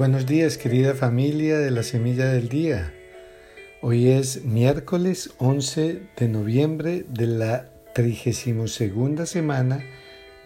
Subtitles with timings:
[0.00, 2.94] Buenos días querida familia de la Semilla del Día.
[3.82, 9.84] Hoy es miércoles 11 de noviembre de la 32 semana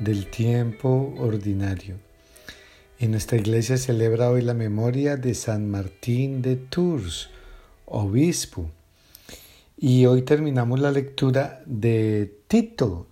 [0.01, 1.99] del tiempo ordinario.
[2.99, 7.31] En nuestra iglesia celebra hoy la memoria de San Martín de Tours,
[7.87, 8.73] obispo.
[9.79, 13.07] Y hoy terminamos la lectura de Tito,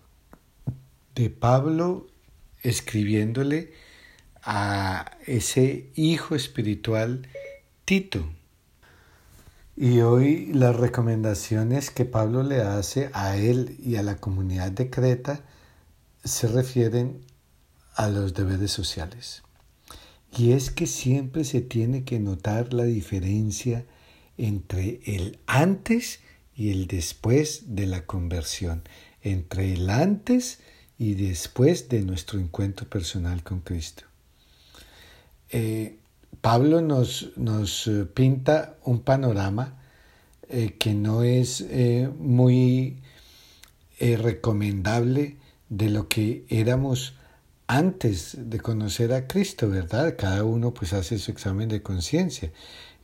[1.14, 2.08] de Pablo
[2.64, 3.70] escribiéndole
[4.42, 7.28] a ese hijo espiritual
[7.84, 8.28] Tito.
[9.76, 14.90] Y hoy las recomendaciones que Pablo le hace a él y a la comunidad de
[14.90, 15.40] Creta
[16.24, 17.24] se refieren
[17.94, 19.42] a los deberes sociales.
[20.36, 23.84] Y es que siempre se tiene que notar la diferencia
[24.38, 26.20] entre el antes
[26.54, 28.82] y el después de la conversión,
[29.22, 30.60] entre el antes
[30.98, 34.11] y después de nuestro encuentro personal con Cristo.
[35.52, 35.98] Eh,
[36.40, 39.74] Pablo nos, nos, eh, pinta un panorama
[40.48, 41.64] eh, que no es
[42.18, 42.96] muy
[44.00, 45.36] recomendable
[45.68, 47.14] de lo que éramos
[47.68, 50.16] antes de conocer a Cristo, ¿verdad?
[50.18, 52.50] Cada uno pues hace su examen de conciencia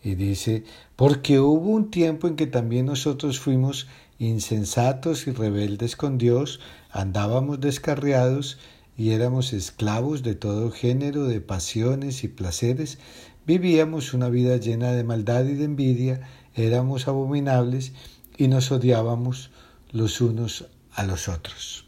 [0.03, 0.65] y dice,
[0.97, 3.87] porque hubo un tiempo en que también nosotros fuimos
[4.19, 6.61] insensatos y rebeldes con Dios,
[6.91, 8.59] andábamos descarriados
[8.99, 12.99] y éramos esclavos de todo género de pasiones y placeres,
[13.47, 17.93] vivíamos una vida llena de maldad y de envidia, éramos abominables
[18.37, 19.53] y nos odiábamos
[19.93, 21.87] los unos a los otros.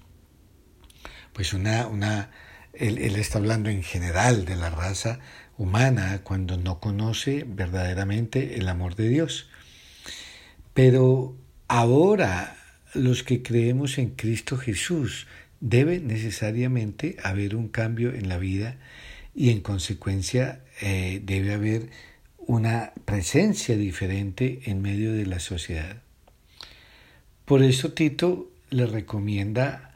[1.32, 2.30] Pues una, una,
[2.74, 5.18] él, él está hablando en general de la raza
[5.58, 9.50] humana cuando no conoce verdaderamente el amor de Dios.
[10.74, 12.56] Pero ahora
[12.94, 15.26] los que creemos en Cristo Jesús,
[15.60, 18.76] debe necesariamente haber un cambio en la vida
[19.34, 21.90] y en consecuencia eh, debe haber
[22.38, 26.02] una presencia diferente en medio de la sociedad.
[27.44, 29.90] Por eso Tito le recomienda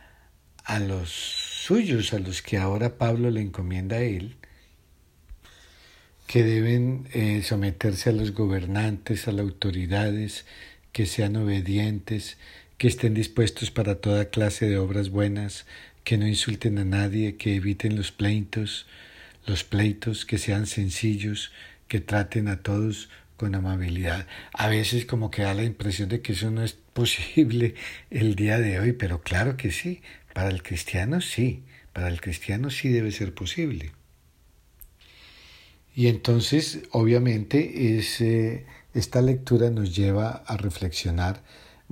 [0.65, 4.37] a los suyos, a los que ahora Pablo le encomienda a él,
[6.27, 10.47] que deben eh, someterse a los gobernantes, a las autoridades,
[10.93, 12.39] que sean obedientes,
[12.79, 15.67] que estén dispuestos para toda clase de obras buenas,
[16.03, 18.87] que no insulten a nadie, que eviten los pleitos,
[19.47, 21.53] los pleitos, que sean sencillos,
[21.89, 24.27] que traten a todos con amabilidad.
[24.53, 27.75] A veces como que da la impresión de que eso no es posible
[28.11, 30.03] el día de hoy, pero claro que sí,
[30.33, 31.63] para el cristiano sí,
[31.93, 33.93] para el cristiano sí debe ser posible.
[35.97, 38.21] Y entonces, obviamente, es,
[38.95, 41.43] esta lectura nos lleva a reflexionar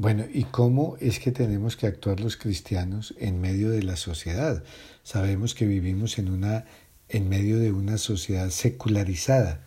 [0.02, 4.64] bueno, ¿y cómo es que tenemos que actuar los cristianos en medio de la sociedad?
[5.04, 6.64] Sabemos que vivimos en una
[7.08, 9.64] en medio de una sociedad secularizada,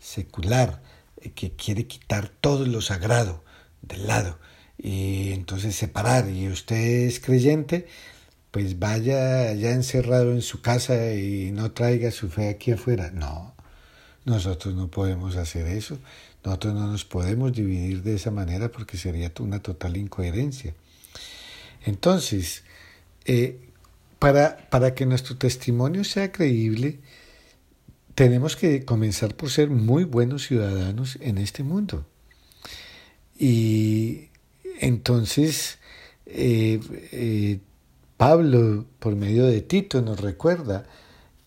[0.00, 0.82] secular,
[1.18, 3.44] eh, que quiere quitar todo lo sagrado
[3.80, 4.40] del lado
[4.76, 6.28] y entonces separar.
[6.30, 7.86] Y usted es creyente,
[8.50, 13.12] pues vaya ya encerrado en su casa y no traiga su fe aquí afuera.
[13.12, 13.54] No,
[14.26, 15.98] nosotros no podemos hacer eso.
[16.44, 20.74] Nosotros no nos podemos dividir de esa manera porque sería una total incoherencia.
[21.84, 22.64] Entonces,
[23.24, 23.58] eh,
[24.18, 26.98] para, para que nuestro testimonio sea creíble,
[28.16, 32.04] tenemos que comenzar por ser muy buenos ciudadanos en este mundo.
[33.38, 34.30] Y
[34.80, 35.78] entonces,
[36.26, 36.80] eh,
[37.12, 37.60] eh,
[38.16, 40.86] Pablo, por medio de Tito, nos recuerda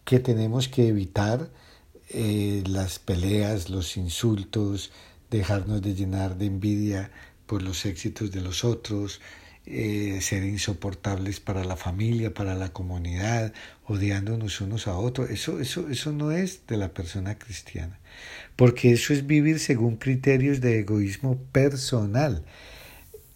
[0.05, 1.49] que tenemos que evitar
[2.09, 4.91] eh, las peleas, los insultos,
[5.29, 7.11] dejarnos de llenar de envidia
[7.45, 9.21] por los éxitos de los otros,
[9.65, 13.53] eh, ser insoportables para la familia, para la comunidad,
[13.85, 15.29] odiándonos unos a otros.
[15.29, 17.99] Eso, eso, eso no es de la persona cristiana,
[18.55, 22.43] porque eso es vivir según criterios de egoísmo personal,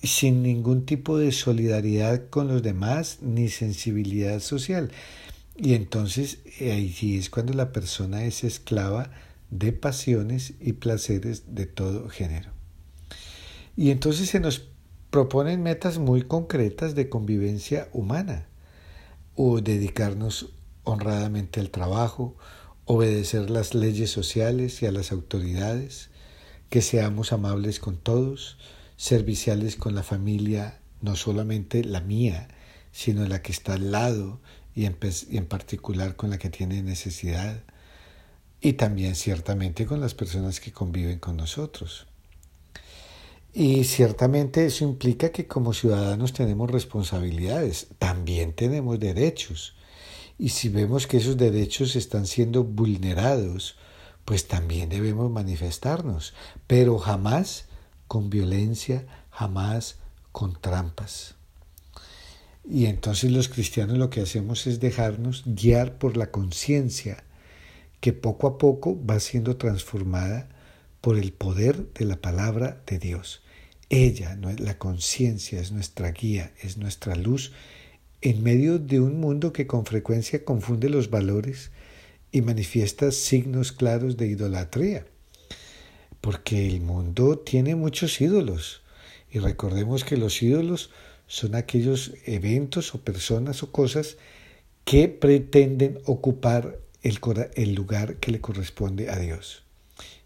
[0.01, 4.91] sin ningún tipo de solidaridad con los demás ni sensibilidad social.
[5.55, 9.11] Y entonces ahí es cuando la persona es esclava
[9.51, 12.51] de pasiones y placeres de todo género.
[13.75, 14.67] Y entonces se nos
[15.11, 18.47] proponen metas muy concretas de convivencia humana,
[19.35, 20.53] o dedicarnos
[20.83, 22.35] honradamente al trabajo,
[22.85, 26.09] obedecer las leyes sociales y a las autoridades,
[26.69, 28.57] que seamos amables con todos,
[28.97, 32.47] serviciales con la familia, no solamente la mía,
[32.91, 34.39] sino la que está al lado
[34.75, 37.61] y en, particular con la que tiene necesidad
[38.59, 42.07] y también ciertamente con las personas que conviven con nosotros.
[43.53, 49.75] Y ciertamente eso implica que como ciudadanos tenemos responsabilidades, también tenemos derechos.
[50.39, 53.75] Y si vemos que esos derechos están siendo vulnerados
[54.25, 56.33] pues también debemos manifestarnos,
[56.67, 57.65] pero jamás
[58.07, 59.97] con violencia, jamás
[60.31, 61.35] con trampas.
[62.67, 67.23] Y entonces los cristianos lo que hacemos es dejarnos guiar por la conciencia
[67.99, 70.49] que poco a poco va siendo transformada
[71.01, 73.41] por el poder de la palabra de Dios.
[73.89, 77.51] Ella, la conciencia, es nuestra guía, es nuestra luz
[78.21, 81.71] en medio de un mundo que con frecuencia confunde los valores
[82.31, 85.05] y manifiesta signos claros de idolatría.
[86.21, 88.81] Porque el mundo tiene muchos ídolos.
[89.29, 90.89] Y recordemos que los ídolos
[91.33, 94.17] son aquellos eventos o personas o cosas
[94.85, 99.63] que pretenden ocupar el, lugar que le corresponde a Dios.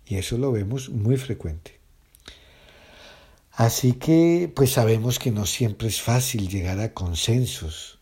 [0.05, 1.79] Y eso lo vemos muy frecuente.
[3.53, 7.99] Así que pues sabemos que no siempre es fácil llegar a consensos,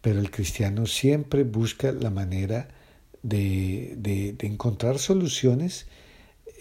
[0.00, 2.66] pero el cristiano siempre busca la manera
[3.22, 5.86] de, de, encontrar soluciones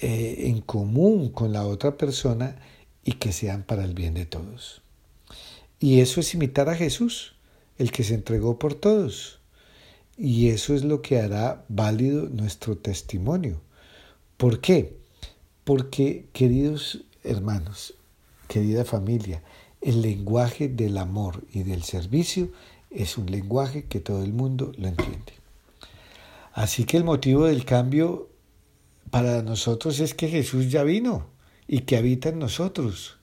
[0.02, 2.58] eh, en común con la otra persona
[3.04, 4.83] y que sean para el bien de todos.
[5.84, 7.36] Y eso es imitar a Jesús,
[7.78, 9.42] el que se entregó por todos.
[10.18, 13.60] Y eso es lo que hará válido nuestro testimonio.
[14.38, 14.96] ¿Por qué?
[15.66, 17.96] Porque, queridos hermanos,
[18.48, 19.44] querida familia,
[19.82, 22.50] el lenguaje del amor y del servicio
[22.90, 25.34] es un lenguaje que todo el mundo lo entiende.
[26.54, 28.30] Así que el motivo del cambio
[29.12, 31.26] para nosotros es que Jesús ya vino
[31.68, 33.18] y que habita en nosotros.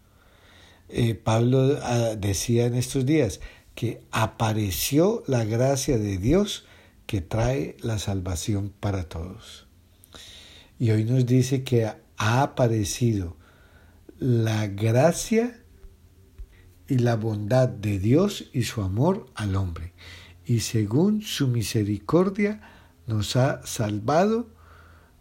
[0.93, 3.41] Eh, Pablo ah, decía en estos días
[3.75, 6.67] que apareció la gracia de Dios
[7.07, 9.67] que trae la salvación para todos.
[10.79, 13.37] Y hoy nos dice que ha aparecido
[14.19, 15.61] la gracia
[16.89, 19.93] y la bondad de Dios y su amor al hombre.
[20.45, 22.61] Y según su misericordia
[23.07, 24.49] nos ha salvado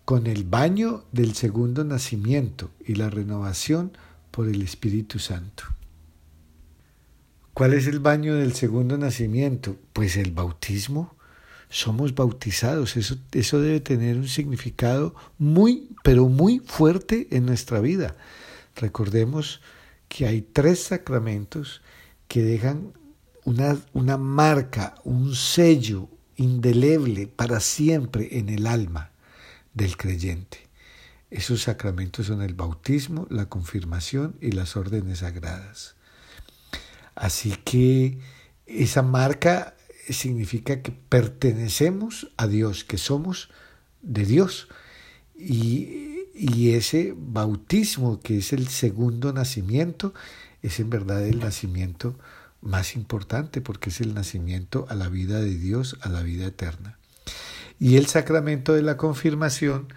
[0.04, 3.92] con el baño del segundo nacimiento y la renovación
[4.32, 5.64] por el Espíritu Santo.
[7.54, 9.76] ¿Cuál es el baño del segundo nacimiento?
[9.92, 11.16] Pues el bautismo
[11.70, 12.96] somos bautizados.
[12.96, 18.16] Eso, eso debe tener un significado muy, pero muy fuerte en nuestra vida.
[18.76, 19.62] Recordemos
[20.08, 21.82] que hay tres sacramentos
[22.28, 22.94] que dejan
[23.44, 29.12] una, una marca, un sello indeleble para siempre en el alma
[29.74, 30.69] del creyente.
[31.32, 35.96] Esos sacramentos son el bautismo, la confirmación y las órdenes sagradas.
[37.16, 38.20] Así que
[38.66, 39.76] esa marca
[40.10, 43.50] significa que pertenecemos a Dios, que somos
[44.02, 44.68] de Dios.
[45.38, 46.08] Y,
[46.72, 50.14] ese bautismo, que es el segundo nacimiento,
[50.62, 52.18] es en verdad el nacimiento
[52.62, 56.98] más importante porque es el nacimiento a la vida de Dios, a la vida eterna.
[57.78, 59.88] Y el sacramento de la confirmación,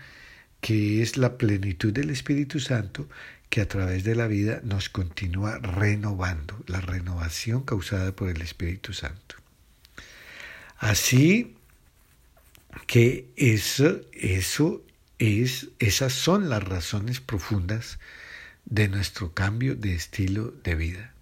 [0.62, 3.08] que es la plenitud del Espíritu Santo,
[3.50, 8.92] que a través de la vida nos continúa renovando, la renovación causada por el Espíritu
[8.92, 9.34] Santo.
[10.78, 11.56] Así
[12.86, 14.82] que eso, eso
[15.18, 17.98] es, esas son las razones profundas
[18.64, 21.12] de nuestro cambio de estilo de vida.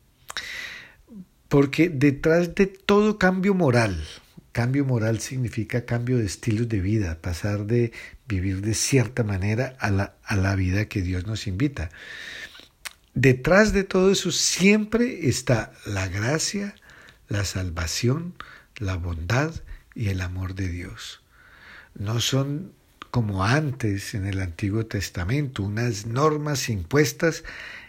[1.48, 4.06] Porque detrás de todo cambio moral,
[4.52, 7.92] cambio moral significa cambio de estilos de vida, pasar de
[8.30, 11.90] vivir de cierta manera a la, a la vida que Dios nos invita.
[13.14, 16.76] Detrás de todo eso siempre está la gracia,
[17.28, 18.34] la salvación,
[18.76, 19.52] la bondad
[19.94, 21.20] y el amor de Dios.
[21.94, 22.72] No son
[23.10, 27.42] como antes en el Antiguo Testamento, unas normas impuestas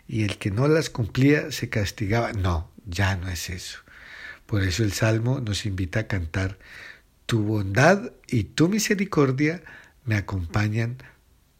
[0.07, 2.33] y el que no las cumplía se castigaba.
[2.33, 3.79] No, ya no es eso.
[4.47, 6.57] Por eso el Salmo nos invita a cantar,
[7.27, 9.63] Tu bondad y tu misericordia
[10.05, 10.97] me acompañan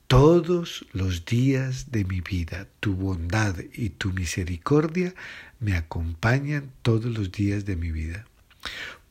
[0.08, 2.68] todos los días de mi vida.
[2.80, 5.16] Tu bondad y tu misericordia
[5.60, 8.26] me acompañan todos los días de mi vida.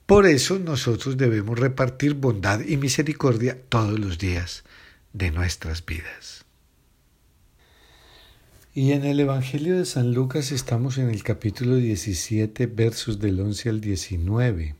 [0.07, 4.65] Por eso nosotros debemos repartir bondad y misericordia todos los días
[5.13, 6.45] de nuestras vidas.
[8.75, 13.69] Y en el Evangelio de San Lucas estamos en el capítulo 17, versos del 11
[13.69, 14.80] al 19.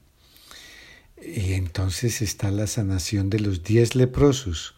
[1.23, 4.75] Y entonces está la sanación de los diez leprosos,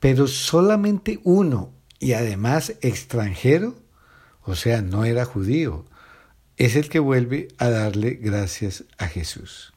[0.00, 3.76] pero solamente uno, y además extranjero,
[4.42, 5.84] o sea, no era judío,
[6.56, 9.72] es el que vuelve a darle gracias a Jesús.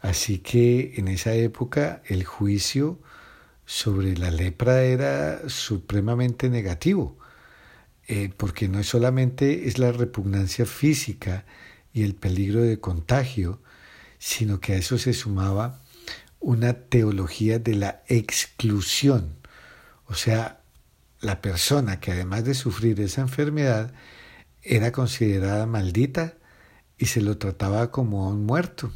[0.00, 2.98] Así que en esa época el juicio
[3.64, 7.16] sobre la lepra era supremamente negativo,
[8.08, 11.46] eh, porque no solamente es la repugnancia física
[11.92, 13.60] y el peligro de contagio,
[14.22, 15.80] sino que a eso se sumaba
[16.38, 19.34] una teología de la exclusión.
[20.06, 20.62] O sea,
[21.20, 23.92] la persona que además de sufrir esa enfermedad
[24.62, 26.34] era considerada maldita
[26.96, 28.92] y se lo trataba como a un muerto.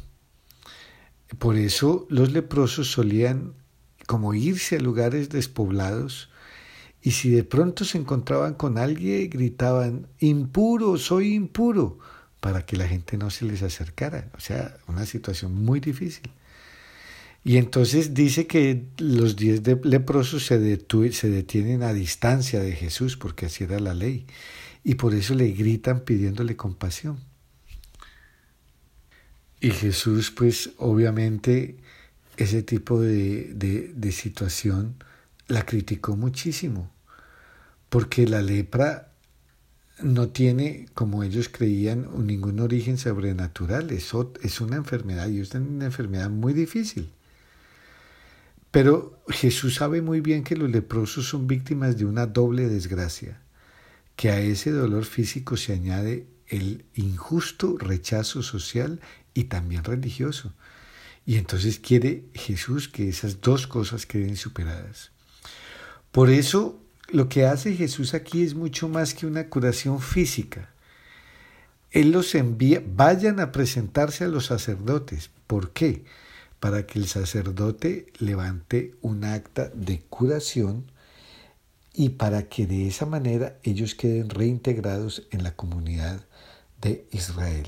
[1.39, 3.53] Por eso los leprosos solían
[4.05, 6.29] como irse a lugares despoblados
[7.01, 11.99] y si de pronto se encontraban con alguien gritaban impuro, soy impuro,
[12.47, 14.29] para que la gente no se les acercara.
[14.37, 16.31] O sea, una situación muy difícil.
[17.43, 23.65] Y entonces dice que los diez leprosos se, detienen a distancia de Jesús, porque así
[23.65, 24.25] era la ley,
[24.85, 27.19] y por eso le gritan pidiéndole compasión.
[29.59, 31.75] Y Jesús, pues obviamente,
[32.37, 33.51] ese tipo de,
[33.93, 34.95] de situación
[35.49, 36.89] la criticó muchísimo,
[37.89, 39.06] porque la lepra
[40.01, 44.11] no tiene, como ellos creían, ningún origen sobrenatural, es,
[44.41, 47.09] es una enfermedad y es una enfermedad muy difícil.
[48.71, 53.41] Pero Jesús sabe muy bien que los leprosos son víctimas de una doble desgracia,
[54.15, 58.99] que a ese dolor físico se añade el injusto rechazo social
[59.33, 60.53] y también religioso.
[61.25, 65.11] Y entonces quiere Jesús que esas dos cosas queden superadas.
[66.11, 70.69] Por eso lo que hace Jesús aquí es mucho más que una curación física.
[71.91, 75.29] Él los envía, vayan a presentarse a los sacerdotes.
[75.47, 76.03] ¿Por qué?
[76.59, 80.91] para que el sacerdote levante un acta de curación
[81.93, 86.25] y para que de esa manera ellos queden reintegrados en la comunidad
[86.81, 87.67] de Israel.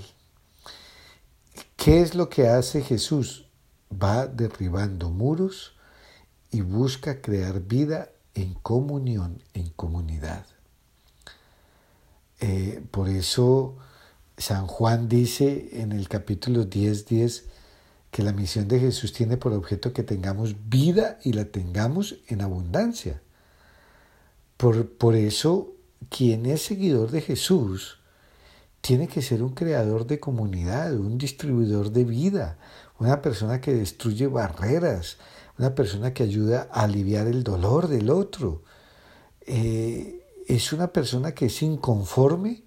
[1.75, 3.45] ¿Qué es lo que hace Jesús?
[3.91, 5.75] Va derribando muros
[6.51, 8.09] y busca crear vida
[8.41, 10.45] en comunión, en comunidad.
[12.39, 13.75] Eh, por eso
[14.37, 17.45] San Juan dice en el capítulo 10, 10,
[18.11, 22.41] que la misión de Jesús tiene por objeto que tengamos vida y la tengamos en
[22.41, 23.21] abundancia.
[24.57, 25.73] Por, por eso,
[26.09, 27.99] quien es seguidor de Jesús
[28.81, 32.57] tiene que ser un creador de comunidad, un distribuidor de vida,
[32.97, 35.17] una persona que destruye barreras,
[35.59, 38.63] una persona que ayuda a aliviar el dolor del otro.
[39.41, 42.63] Eh, es una persona que es inconforme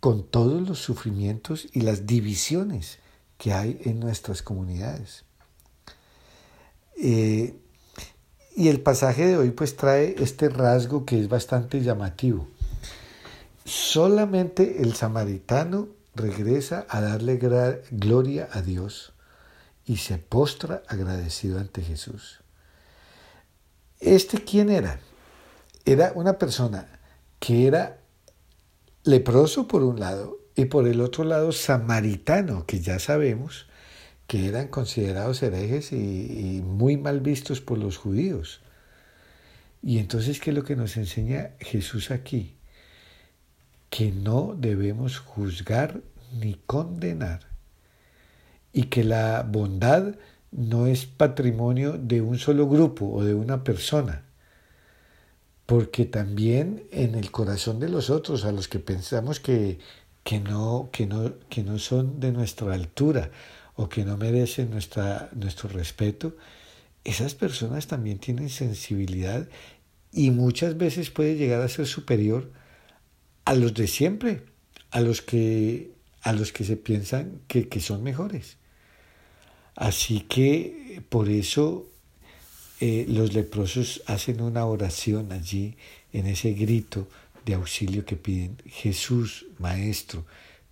[0.00, 2.98] con todos los sufrimientos y las divisiones
[3.38, 5.24] que hay en nuestras comunidades.
[6.98, 7.56] Eh,
[8.54, 12.46] y el pasaje de hoy pues trae este rasgo que es bastante llamativo.
[13.64, 17.38] Solamente el samaritano regresa a darle
[17.90, 19.13] gloria a Dios
[19.86, 22.40] y se postra agradecido ante Jesús.
[24.00, 25.00] ¿Este quién era?
[25.84, 26.88] Era una persona
[27.38, 27.98] que era
[29.04, 33.66] leproso por un lado y por el otro lado samaritano, que ya sabemos
[34.26, 38.60] que eran considerados herejes y, muy mal vistos por los judíos.
[39.82, 42.56] Y entonces, ¿qué es lo que nos enseña Jesús aquí?
[43.90, 46.00] Que no debemos juzgar
[46.32, 47.53] ni condenar
[48.74, 50.16] y que la bondad
[50.52, 54.24] no es patrimonio de un solo grupo o de una persona,
[55.64, 59.78] porque también en el corazón de los otros, a los que pensamos que
[60.24, 63.30] que no, que no, que no son de nuestra altura
[63.76, 66.36] o que no merecen nuestra, nuestro respeto,
[67.04, 69.48] esas personas también tienen sensibilidad
[70.10, 72.50] y muchas veces puede llegar a ser superior
[73.44, 74.44] a los de siempre,
[74.90, 78.56] a los que, a los que se piensan que, que son mejores.
[79.76, 81.86] Así que por eso
[82.80, 85.76] eh, los leprosos hacen una oración allí
[86.12, 87.08] en ese grito
[87.44, 88.56] de auxilio que piden.
[88.66, 90.24] Jesús, Maestro,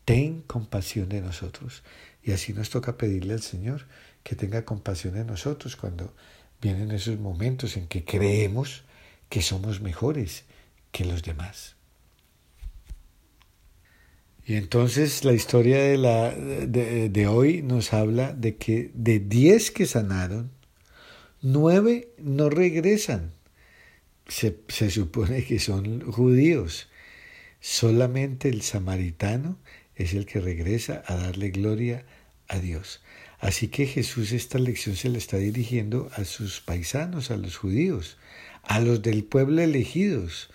[0.04, 1.82] ten compasión de nosotros.
[2.22, 3.86] Y así nos toca pedirle al Señor
[4.22, 6.14] que tenga compasión de nosotros cuando
[6.60, 8.84] vienen esos momentos en que creemos
[9.28, 10.44] que somos mejores
[10.92, 11.74] que los demás.
[14.44, 19.70] Y entonces la historia de, la, de, de hoy nos habla de que de diez
[19.70, 20.50] que sanaron,
[21.40, 23.32] nueve no regresan
[24.28, 26.88] se, supone que son judíos.
[27.60, 29.58] Solamente el samaritano
[29.94, 32.04] es el que regresa a darle gloria
[32.48, 33.02] a Dios.
[33.38, 38.16] Así que Jesús esta lección se la está dirigiendo a sus paisanos, a los judíos,
[38.62, 40.50] a los del pueblo elegidos,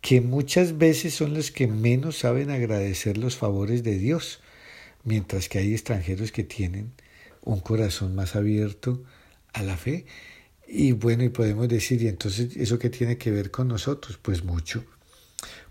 [0.00, 4.40] que muchas veces son los que menos saben agradecer los favores de Dios,
[5.04, 6.92] mientras que hay extranjeros que tienen
[7.42, 9.02] un corazón más abierto
[9.52, 10.06] a la fe
[10.72, 14.20] y bueno, y podemos decir, ¿y entonces eso qué tiene que ver con nosotros?
[14.22, 14.84] Pues mucho,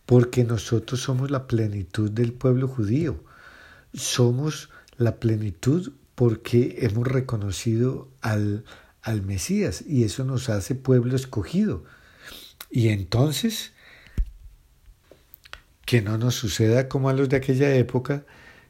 [0.06, 3.24] porque nosotros somos la plenitud del pueblo judío,
[3.94, 8.66] somos la plenitud porque hemos reconocido al,
[9.02, 11.86] al Mesías y eso nos hace pueblo escogido.
[12.70, 13.72] Y entonces,
[15.90, 18.24] que no nos suceda como a los de aquella época,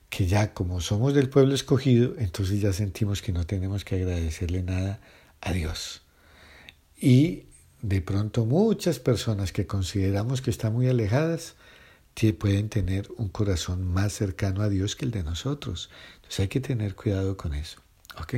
[0.10, 4.64] que ya como somos del pueblo escogido, entonces ya sentimos que no tenemos que agradecerle
[4.64, 5.02] nada
[5.42, 6.02] a Dios.
[6.96, 7.44] Y
[7.82, 11.56] de pronto muchas personas que consideramos que están muy alejadas
[12.38, 15.90] pueden tener un corazón más cercano a Dios que el de nosotros.
[16.16, 17.82] Entonces hay que tener cuidado con eso.
[18.18, 18.36] ¿Ok?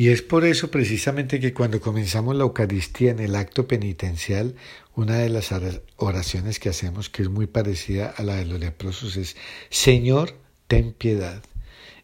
[0.00, 4.54] Y es por eso precisamente que cuando comenzamos la Eucaristía en el acto penitencial,
[4.94, 5.50] una de las
[5.96, 9.36] oraciones que hacemos, que es muy parecida a la de los leprosos, es
[9.68, 10.38] Señor,
[10.68, 11.42] ten piedad.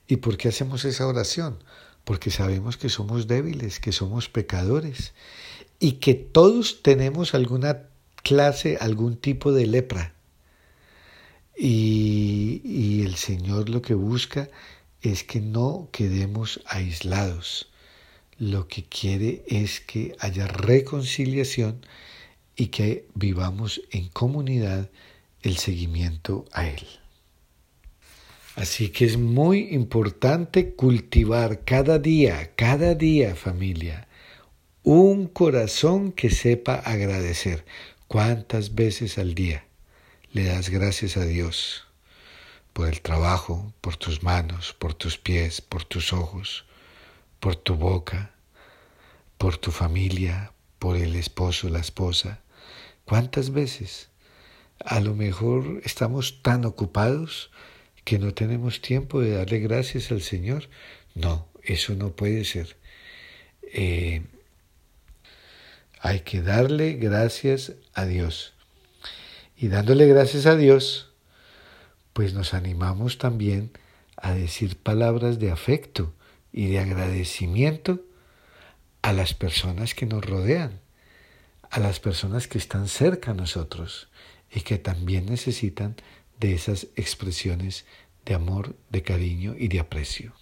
[0.06, 1.58] ¿Y por qué hacemos esa oración?
[2.06, 5.12] porque sabemos que somos débiles, que somos pecadores
[5.80, 7.88] y que todos tenemos alguna
[8.22, 10.14] clase, algún tipo de lepra.
[11.58, 14.48] Y, el Señor lo que busca
[15.02, 17.72] es que no quedemos aislados.
[18.38, 21.86] Lo que quiere es que haya reconciliación
[22.54, 24.90] y que vivamos en comunidad
[25.42, 26.86] el seguimiento a Él.
[28.56, 34.08] Así que es muy importante cultivar cada día, cada día familia,
[34.82, 37.64] un corazón que sepa agradecer.
[38.06, 39.66] ¿Cuántas veces al día
[40.32, 41.86] le das gracias a Dios
[42.72, 46.65] por el trabajo, por tus manos, por tus pies, por tus ojos,
[47.40, 48.32] por tu boca,
[49.38, 52.40] por tu familia, por el esposo, la esposa?
[53.04, 54.08] ¿Cuántas veces?
[54.84, 57.50] A lo mejor estamos tan ocupados
[58.04, 60.68] que no tenemos tiempo de darle gracias al Señor.
[61.14, 62.76] No, eso no puede ser.
[63.62, 64.22] Eh,
[66.00, 68.54] hay que darle gracias a Dios.
[69.56, 71.12] Y dándole gracias a Dios,
[72.12, 73.72] pues nos animamos también
[74.16, 76.12] a decir palabras de afecto
[76.56, 78.00] y de agradecimiento
[79.02, 80.80] a las personas que nos rodean,
[81.70, 84.08] a las personas que están cerca a nosotros
[84.50, 85.96] y que también necesitan
[86.40, 87.84] de esas expresiones
[88.24, 90.32] de amor, de cariño y de aprecio.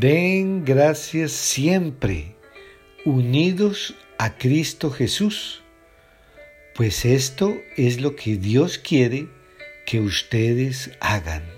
[0.00, 2.36] Den gracias siempre,
[3.04, 5.62] unidos a Cristo Jesús
[6.78, 9.26] pues esto es lo que Dios quiere
[9.84, 11.57] que ustedes hagan.